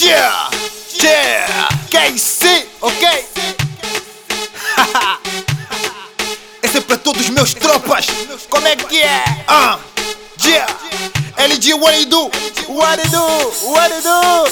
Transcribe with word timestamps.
Yeah, 0.00 0.50
yeah, 1.02 1.68
KC, 1.90 2.68
ok? 2.80 3.28
Esse 6.62 6.78
é 6.78 6.80
para 6.80 6.98
todos 6.98 7.22
os 7.22 7.30
meus 7.30 7.54
tropas. 7.54 8.06
Como 8.48 8.66
é 8.66 8.76
que 8.76 9.00
é? 9.00 9.44
Ah, 9.48 9.78
yeah. 10.44 10.66
LG, 11.36 11.74
what 11.74 11.96
it 11.96 12.10
do? 12.10 12.30
What 12.68 13.00
it 13.00 13.10
do? 13.10 13.26
What 13.70 13.92
it 13.92 14.02
do? 14.02 14.48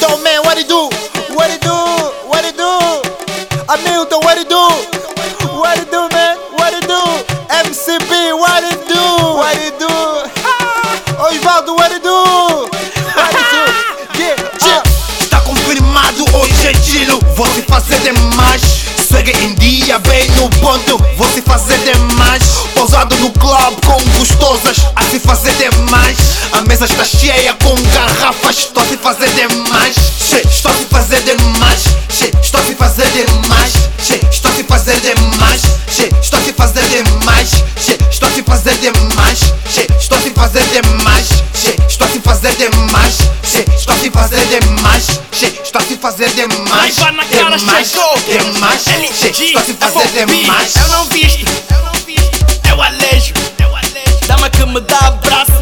Tom 0.00 0.22
man, 0.22 0.42
what 0.44 0.58
it 0.60 0.68
do? 0.68 0.90
What 1.34 1.50
it 1.50 1.60
do? 1.60 1.74
What 2.28 2.44
it 2.44 2.56
do? 2.56 2.78
Hamilton, 3.68 4.20
what 4.22 4.38
it 4.38 4.48
do? 4.48 4.68
What 5.58 5.78
it 5.78 5.90
do, 5.90 6.08
man? 6.08 6.36
What 6.56 6.74
it 6.74 6.86
do? 6.86 7.00
MCB, 7.48 8.38
what 8.38 8.64
it 8.64 8.86
do? 8.88 9.02
What 9.36 9.56
it 9.58 9.78
do? 9.78 9.88
Osvaldo, 11.18 11.74
what 11.76 11.92
it 11.92 12.02
do? 12.02 12.17
fazer 17.80 17.98
demais 18.00 18.62
Segue 19.08 19.32
em 19.42 19.54
dia, 19.54 19.98
vem 20.00 20.28
no 20.32 20.50
ponto, 20.60 20.98
vou 21.16 21.26
se 21.32 21.40
fazer 21.42 21.78
demais 21.78 22.42
Pousado 22.74 23.16
no 23.16 23.30
club 23.30 23.84
com 23.86 24.18
gostosas, 24.18 24.78
a 24.96 25.02
se 25.04 25.18
fazer 25.20 25.52
demais 25.54 26.18
A 26.52 26.62
mesa 26.62 26.86
está 26.86 27.04
cheia 27.04 27.54
com 27.62 27.74
garrafas, 27.94 28.58
estou 28.58 28.82
a 28.82 28.86
se 28.86 28.96
fazer 28.96 29.30
demais 29.30 29.94
che, 30.18 30.48
Estou 30.48 30.72
a 30.72 30.74
se 30.74 30.84
fazer 30.86 31.20
demais, 31.22 31.84
che, 32.08 32.32
estou 32.42 32.60
a 32.60 32.64
se 32.64 32.74
fazer 32.74 33.06
demais 33.10 33.72
che, 34.06 34.26
Estou 34.30 34.50
a 34.50 34.54
se 34.54 34.62
fazer 34.64 35.00
demais, 35.00 35.62
che, 35.96 36.10
estou 36.20 36.38
a 36.38 36.42
se 36.42 36.52
fazer 36.52 36.88
demais 36.88 37.50
che, 37.76 37.98
Estou 38.10 38.28
a 38.28 38.32
se 38.32 38.42
fazer 38.42 38.74
demais, 38.78 39.38
che, 39.72 39.86
estou 40.00 40.18
a 40.18 40.20
se 40.20 40.30
fazer 40.30 40.64
demais 40.64 41.28
che, 41.54 41.76
Estou 41.88 42.06
a 42.06 42.10
se 42.10 42.20
fazer 42.20 42.54
demais, 42.56 43.16
che, 43.42 43.64
estou 43.74 43.94
a 43.94 43.98
se 43.98 44.10
fazer 44.10 44.46
demais 44.46 44.87
fazer 45.98 46.30
demais. 46.30 46.96
Vai 46.96 47.12
na 47.12 47.24
cara, 47.24 47.56
demais, 47.56 47.92
demais. 48.26 48.86
LG, 48.86 49.52
pra 49.52 49.62
se 49.62 49.74
fazer 49.74 50.26
demais. 50.26 50.76
Eu 50.76 50.88
não 50.88 51.04
visto, 51.06 51.44
eu 51.70 51.84
não 51.84 51.92
visto. 51.92 52.68
É 52.68 52.72
Eu 52.72 52.82
alejo, 52.82 53.34
é 53.58 53.66
o 53.66 53.76
alejo. 53.76 54.26
Dá-me 54.26 54.50
que 54.50 54.64
me 54.64 54.80
dá 54.80 54.98
abraço. 54.98 55.58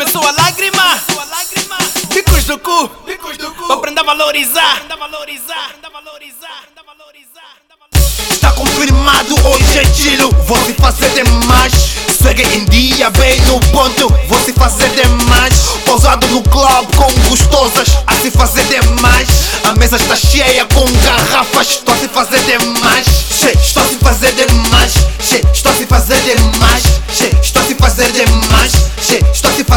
Começou 0.00 0.26
a 0.26 0.30
lagrimar. 0.30 1.04
Bicos 2.14 2.44
do 2.44 2.58
cu, 2.58 2.90
vou 3.66 3.76
aprender 3.76 4.00
a 4.00 4.04
valorizar. 4.04 4.80
Está 8.30 8.50
confirmado 8.52 9.34
hoje 9.46 9.78
é 9.78 9.82
estilo 9.82 10.30
Você 10.46 10.72
fazer 10.74 11.10
demais. 11.10 11.72
Segue 12.22 12.42
em 12.44 12.64
dia, 12.64 13.10
bem 13.10 13.38
no 13.42 13.60
ponto. 13.72 14.08
Você 14.28 14.54
fazer 14.54 14.88
demais. 14.90 15.54
Pousado 15.84 16.26
no 16.28 16.42
club 16.44 16.96
com 16.96 17.28
gostosas. 17.28 17.88
A 18.06 18.14
se 18.14 18.30
fazer 18.30 18.64
demais. 18.64 19.28
A 19.64 19.74
mesa 19.74 19.96
está 19.96 20.16
cheia 20.16 20.64
com 20.66 20.84
garrafas. 21.04 21.68
Estou 21.68 21.94
a 21.94 21.98
se 21.98 22.08
fazer 22.08 22.40
demais 22.40 22.79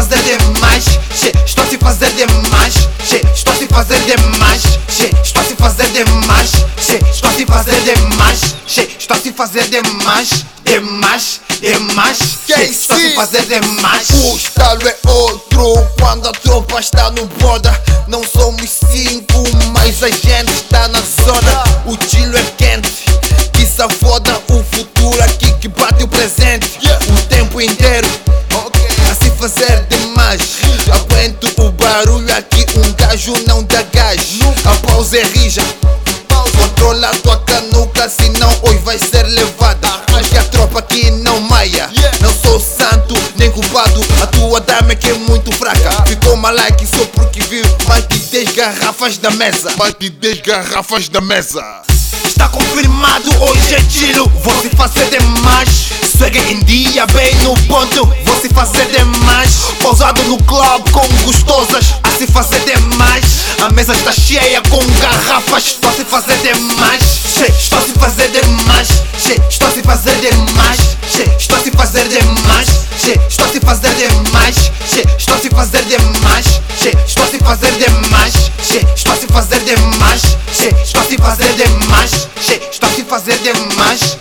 fazer 0.04 0.22
demais. 0.22 0.84
Che, 1.14 1.32
Estou 1.46 1.64
a 1.64 1.68
se 1.68 1.78
fazer 1.78 2.10
demais. 2.12 2.74
Che, 3.08 3.20
Estou 3.34 3.52
a 3.52 3.56
se 3.56 3.66
fazer 3.66 4.00
demais. 4.00 4.62
Che, 4.88 5.10
Estou 5.22 5.40
a 5.40 5.44
se 5.46 5.56
fazer 5.56 5.88
demais. 5.90 6.50
Che, 6.76 6.96
Estou 7.10 7.30
a 7.30 7.32
se 7.32 7.46
fazer 7.46 7.80
demais. 7.80 8.40
Che, 8.66 8.82
Estou 8.98 9.16
a 9.16 9.20
se 9.20 9.32
fazer 9.32 9.64
demais. 9.68 10.44
Demais, 10.64 11.40
demais. 11.60 12.18
Che, 12.46 12.62
Estou 12.64 12.96
a 12.96 13.00
se 13.00 13.14
fazer 13.14 13.42
demais. 13.46 14.08
O 14.10 14.36
estalo 14.36 14.86
é 14.86 14.96
demais. 30.24 30.40
Aguento 30.92 31.50
o 31.60 31.70
barulho 31.72 32.34
aqui, 32.36 32.64
um 32.78 32.92
gajo 32.94 33.34
não 33.46 33.62
dá 33.64 33.82
gás. 33.92 34.20
A 34.64 34.74
pausa 34.86 35.18
é 35.18 35.24
rija. 35.24 35.62
Controla 36.58 37.08
a 37.08 37.14
tua 37.16 37.36
canuca, 37.40 38.08
senão 38.08 38.50
hoje 38.62 38.78
vai 38.78 38.98
ser 38.98 39.24
levada. 39.24 39.88
Mas 40.12 40.28
que 40.28 40.38
a 40.38 40.44
tropa 40.44 40.78
aqui 40.78 41.10
não 41.10 41.40
maia. 41.40 41.90
Não 42.20 42.32
sou 42.32 42.60
santo 42.60 43.14
nem 43.36 43.50
culpado. 43.50 44.00
A 44.22 44.26
tua 44.26 44.60
dama 44.60 44.92
é 44.92 44.94
que 44.94 45.10
é 45.10 45.14
muito 45.14 45.52
fraca. 45.52 45.90
Ficou 46.06 46.36
malike 46.36 46.86
só 46.86 47.04
porque 47.06 47.40
viu 47.42 47.64
mais 47.86 48.06
de 48.08 48.18
10 48.18 48.52
garrafas 48.52 49.18
na 49.18 49.30
mesa. 49.30 49.72
Mais 49.76 49.94
de 49.98 50.10
10 50.10 50.40
garrafas 50.40 51.08
na 51.10 51.20
mesa. 51.20 51.62
Está 52.24 52.48
confirmado 52.48 53.28
hoje 53.42 53.74
é 53.74 53.78
estilo 53.78 54.30
Você 54.42 54.70
fazer 54.70 55.08
demais 55.10 55.93
Segue 56.16 56.38
em 56.38 56.60
dia, 56.60 57.06
bem 57.06 57.34
no 57.42 57.54
ponto 57.66 58.06
Você 58.24 58.48
fazer 58.48 58.86
demais 58.86 59.50
Pousado 59.82 60.22
no 60.24 60.36
club 60.44 60.88
com 60.90 61.06
gostosas 61.24 61.94
A 62.04 62.10
se 62.16 62.26
fazer 62.28 62.60
demais 62.60 63.24
A 63.60 63.68
mesa 63.70 63.92
está 63.94 64.12
cheia 64.12 64.62
com 64.70 64.78
garrafas 65.00 65.78
a 65.82 65.92
se 65.92 66.04
fazer 66.04 66.36
demais 66.38 67.02
Che, 67.34 67.50
Estou 67.50 67.78
a 67.78 67.82
se 67.82 67.92
fazer 67.94 68.28
demais 68.28 68.88
Che, 69.18 69.40
Estou 69.48 69.68
a 69.68 69.72
se 69.72 69.82
fazer 69.82 70.14
demais 70.16 70.78
Che, 71.10 71.22
Estou 71.36 71.56
a 71.56 71.60
se 71.60 71.70
fazer 71.72 72.08
demais 72.08 72.68
Che, 73.00 73.20
Estou 73.28 73.46
a 73.46 73.48
se 73.48 73.60
fazer 73.60 73.94
demais 73.94 74.56
Che, 74.92 75.00
Estou 75.18 75.34
a 75.34 75.38
se 75.38 75.50
fazer 75.50 75.82
demais 75.82 76.44
Che, 76.78 76.90
Estou 77.06 77.24
a 77.24 77.26
se 77.26 77.38
fazer 77.38 77.72
demais 77.72 78.32
Che, 78.62 78.78
Estou 78.94 79.12
a 79.12 79.16
se 79.16 79.26
fazer 79.26 79.60
demais 79.60 80.22
Che, 80.52 80.68
Estou 80.82 81.02
a 81.02 81.04
se 81.04 81.16
fazer 81.18 81.52
demais 81.54 82.28
Che, 82.40 82.54
Estou 82.70 82.88
a 82.88 82.92
se 82.92 83.04
fazer 83.04 83.38
Demais, 83.38 84.16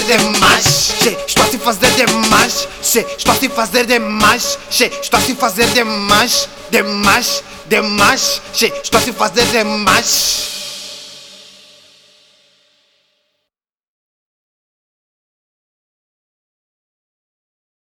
fazer 0.00 0.18
demais. 0.18 0.94
Che, 0.98 1.16
Estou 1.26 1.44
a 1.44 1.48
se 1.48 1.58
fazer 1.58 1.90
demais. 1.90 2.68
Che, 2.82 3.06
Estou 3.16 3.32
a 3.32 3.36
se 3.36 3.48
fazer 3.48 3.86
demais. 3.86 4.58
Che, 4.70 4.84
Estou 5.00 5.18
a 5.18 5.22
se 5.22 5.34
fazer 5.34 5.66
demais. 5.68 6.48
Demais, 6.70 7.42
demais. 7.66 8.42
Che, 8.52 8.66
Estou 8.82 8.98
a 8.98 9.02
se 9.02 9.12
fazer 9.12 9.44
demais 9.46 10.59